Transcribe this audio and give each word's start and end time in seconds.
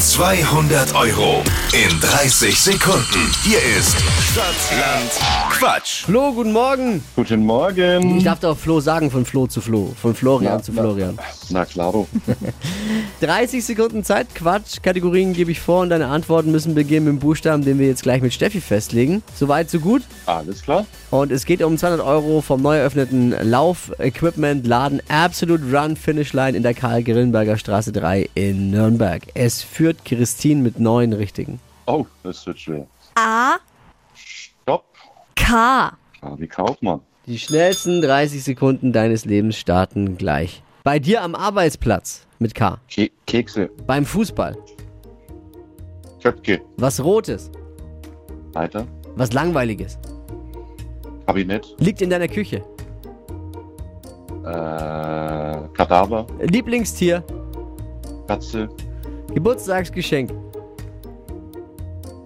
200 0.00 0.94
Euro 0.94 1.42
in 1.72 2.00
30 2.00 2.58
Sekunden. 2.58 3.30
Hier 3.44 3.58
ist 3.78 3.94
Stadtland 4.32 5.10
Quatsch. 5.50 6.04
Flo, 6.04 6.32
guten 6.32 6.52
Morgen. 6.52 7.04
Guten 7.14 7.44
Morgen. 7.44 8.16
Ich 8.16 8.24
darf 8.24 8.40
doch 8.40 8.56
Flo 8.56 8.80
sagen, 8.80 9.10
von 9.10 9.24
Flo 9.26 9.46
zu 9.46 9.60
Flo. 9.60 9.92
Von 10.00 10.14
Florian 10.14 10.54
Na, 10.56 10.62
zu 10.62 10.72
na. 10.72 10.80
Florian. 10.82 11.18
Na 11.50 11.64
klaro. 11.66 12.08
30 13.20 13.64
Sekunden 13.64 14.02
Zeit, 14.02 14.34
Quatsch. 14.34 14.82
Kategorien 14.82 15.34
gebe 15.34 15.52
ich 15.52 15.60
vor 15.60 15.82
und 15.82 15.90
deine 15.90 16.06
Antworten 16.08 16.50
müssen 16.50 16.74
beginnen 16.74 17.04
mit 17.04 17.12
dem 17.14 17.18
Buchstaben, 17.20 17.62
den 17.64 17.78
wir 17.78 17.86
jetzt 17.86 18.02
gleich 18.02 18.22
mit 18.22 18.32
Steffi 18.32 18.60
festlegen. 18.62 19.22
Soweit, 19.38 19.70
so 19.70 19.78
gut. 19.78 20.02
Alles 20.26 20.62
klar. 20.62 20.86
Und 21.10 21.30
es 21.30 21.44
geht 21.44 21.62
um 21.62 21.76
200 21.76 22.00
Euro 22.04 22.40
vom 22.40 22.62
neu 22.62 22.78
eröffneten 22.78 23.34
Lauf-Equipment-Laden 23.42 25.02
Absolute 25.08 25.64
Run 25.70 25.96
Finish 25.96 26.32
Line 26.32 26.56
in 26.56 26.62
der 26.62 26.72
Karl-Grillenberger 26.72 27.58
Straße 27.58 27.92
3 27.92 28.30
in 28.34 28.70
Nürnberg. 28.70 29.22
Es 29.34 29.62
führt 29.62 29.81
Christine 30.04 30.62
mit 30.62 30.78
neun 30.78 31.12
Richtigen. 31.12 31.60
Oh, 31.86 32.06
das 32.22 32.46
wird 32.46 32.58
schwer. 32.58 32.86
A, 33.16 33.56
Stopp. 34.14 34.84
K. 35.34 35.96
Ah, 36.20 36.34
wie 36.38 36.46
Kaufmann. 36.46 37.00
Die 37.26 37.38
schnellsten 37.38 38.00
30 38.00 38.42
Sekunden 38.42 38.92
deines 38.92 39.24
Lebens 39.24 39.56
starten 39.56 40.16
gleich. 40.16 40.62
Bei 40.84 40.98
dir 40.98 41.22
am 41.22 41.34
Arbeitsplatz 41.34 42.26
mit 42.38 42.54
K. 42.54 42.78
Ke 42.88 43.10
Kekse. 43.26 43.70
Beim 43.86 44.04
Fußball. 44.04 44.56
Köpke. 46.22 46.60
Was 46.76 47.02
Rotes. 47.02 47.50
Weiter. 48.52 48.86
Was 49.16 49.32
Langweiliges. 49.32 49.98
Kabinett. 51.26 51.74
Liegt 51.78 52.02
in 52.02 52.10
deiner 52.10 52.28
Küche. 52.28 52.64
Äh, 54.44 55.68
Kadaver. 55.74 56.26
Lieblingstier. 56.40 57.22
Katze. 58.26 58.68
Geburtstagsgeschenk. 59.34 60.30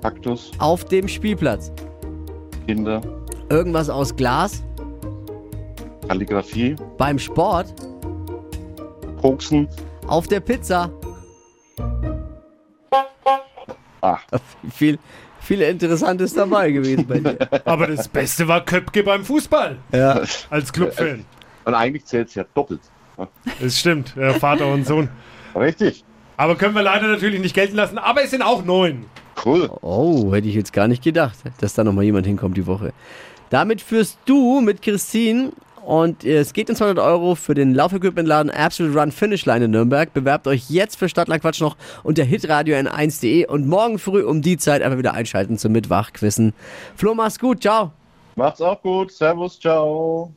Kaktus. 0.02 0.50
Auf 0.58 0.84
dem 0.84 1.08
Spielplatz. 1.08 1.72
Kinder. 2.66 3.00
Irgendwas 3.48 3.88
aus 3.88 4.14
Glas. 4.14 4.64
Kalligrafie. 6.08 6.76
Beim 6.98 7.18
Sport. 7.18 7.72
Koksen. 9.20 9.68
Auf 10.06 10.26
der 10.28 10.40
Pizza. 10.40 10.90
Ah, 14.00 14.18
Viel, 14.70 14.98
viel 15.40 15.62
Interessantes 15.62 16.34
dabei 16.34 16.70
gewesen 16.70 17.06
bei 17.06 17.18
dir. 17.18 17.38
Aber 17.64 17.86
das 17.88 18.08
Beste 18.08 18.46
war 18.46 18.64
Köpke 18.64 19.02
beim 19.02 19.24
Fußball. 19.24 19.78
Ja. 19.92 20.22
Als 20.50 20.72
Clubfan. 20.72 21.24
und 21.64 21.74
eigentlich 21.74 22.04
zählt 22.04 22.28
es 22.28 22.34
ja 22.34 22.44
doppelt. 22.54 22.80
Das 23.60 23.78
stimmt. 23.78 24.10
Vater 24.38 24.66
und 24.72 24.86
Sohn. 24.86 25.08
Richtig. 25.56 26.04
Aber 26.36 26.56
können 26.56 26.74
wir 26.74 26.82
leider 26.82 27.08
natürlich 27.08 27.40
nicht 27.40 27.54
gelten 27.54 27.76
lassen. 27.76 27.98
Aber 27.98 28.22
es 28.22 28.30
sind 28.30 28.42
auch 28.42 28.64
neun. 28.64 29.06
Cool. 29.44 29.70
Oh, 29.82 30.32
hätte 30.34 30.48
ich 30.48 30.54
jetzt 30.54 30.72
gar 30.72 30.88
nicht 30.88 31.02
gedacht, 31.02 31.36
dass 31.60 31.74
da 31.74 31.84
nochmal 31.84 32.04
jemand 32.04 32.26
hinkommt 32.26 32.56
die 32.56 32.66
Woche. 32.66 32.92
Damit 33.50 33.80
führst 33.80 34.18
du 34.24 34.60
mit 34.60 34.82
Christine 34.82 35.52
und 35.84 36.24
es 36.24 36.52
geht 36.52 36.68
um 36.68 36.74
200 36.74 37.04
Euro 37.04 37.36
für 37.36 37.54
den 37.54 37.72
Laufequipmentladen 37.74 38.50
Absolute 38.50 38.98
Run 38.98 39.12
Finish 39.12 39.46
Line 39.46 39.66
in 39.66 39.70
Nürnberg. 39.70 40.12
Bewerbt 40.12 40.48
euch 40.48 40.68
jetzt 40.68 40.96
für 40.96 41.08
Stadtland 41.08 41.42
Quatsch 41.42 41.60
noch 41.60 41.76
unter 42.02 42.24
hitradio 42.24 42.76
n1.de 42.76 43.46
und 43.46 43.68
morgen 43.68 43.98
früh 43.98 44.24
um 44.24 44.42
die 44.42 44.56
Zeit 44.56 44.82
einfach 44.82 44.98
wieder 44.98 45.14
einschalten 45.14 45.58
zum 45.58 45.72
Mitwachquissen. 45.72 46.54
Flo, 46.96 47.14
mach's 47.14 47.38
gut, 47.38 47.62
ciao. 47.62 47.92
Macht's 48.34 48.60
auch 48.60 48.82
gut. 48.82 49.12
Servus. 49.12 49.58
Ciao. 49.58 50.36